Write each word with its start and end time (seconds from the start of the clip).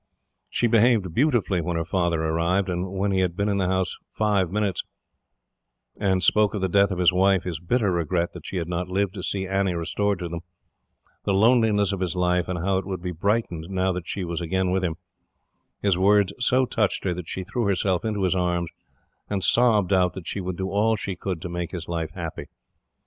She 0.49 0.65
behaved 0.65 1.13
beautifully 1.13 1.61
when 1.61 1.75
her 1.77 1.85
father 1.85 2.23
arrived, 2.23 2.69
and 2.69 2.91
when 2.91 3.11
he 3.11 3.19
had 3.19 3.35
been 3.35 3.47
in 3.47 3.57
the 3.59 3.67
house 3.67 3.97
five 4.11 4.49
minutes, 4.51 4.83
and 5.95 6.23
spoke 6.23 6.55
of 6.55 6.61
the 6.61 6.67
death 6.67 6.89
of 6.89 6.97
his 6.97 7.13
wife, 7.13 7.43
his 7.43 7.59
bitter 7.59 7.91
regret 7.91 8.33
that 8.33 8.43
she 8.47 8.57
had 8.57 8.67
not 8.67 8.87
lived 8.89 9.13
to 9.13 9.21
see 9.21 9.45
Annie 9.45 9.75
restored 9.75 10.17
to 10.17 10.27
them, 10.27 10.39
the 11.23 11.35
loneliness 11.35 11.91
of 11.93 11.99
his 11.99 12.15
life 12.15 12.47
and 12.47 12.57
how 12.57 12.79
it 12.79 12.85
would 12.87 13.03
be 13.03 13.11
brightened 13.11 13.67
now 13.69 13.91
that 13.91 14.07
she 14.07 14.23
was 14.25 14.41
again 14.41 14.71
with 14.71 14.83
him, 14.83 14.95
his 15.83 15.99
words 15.99 16.33
so 16.39 16.65
touched 16.65 17.03
her 17.03 17.13
that 17.13 17.29
she 17.29 17.43
threw 17.43 17.65
herself 17.65 18.03
into 18.03 18.23
his 18.23 18.33
arms, 18.33 18.71
and 19.29 19.43
sobbed 19.43 19.93
out 19.93 20.13
that 20.13 20.25
she 20.25 20.41
would 20.41 20.57
do 20.57 20.71
all 20.71 20.95
she 20.95 21.15
could 21.15 21.39
to 21.43 21.47
make 21.47 21.69
his 21.69 21.87
life 21.87 22.09
happy. 22.15 22.47